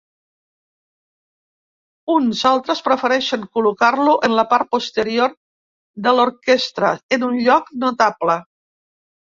Uns 2.13 2.41
altres 2.53 2.81
prefereixen 2.89 3.45
col·locar-lo 3.59 4.17
en 4.29 4.35
la 4.41 4.47
part 4.55 4.73
posterior 4.77 5.37
de 6.09 6.19
l'orquestra, 6.19 6.95
en 7.19 7.29
un 7.31 7.41
lloc 7.49 7.73
notable. 7.87 8.43